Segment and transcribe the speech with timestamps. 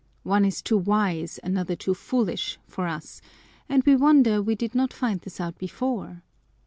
[0.23, 3.21] One is too wise, another too foolish, for us;
[3.69, 6.23] and we wonder we did not find this out before.